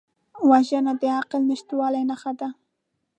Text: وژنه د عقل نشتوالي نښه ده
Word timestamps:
وژنه 0.49 0.93
د 1.01 1.03
عقل 1.19 1.41
نشتوالي 1.51 2.03
نښه 2.09 2.31
ده 2.39 2.49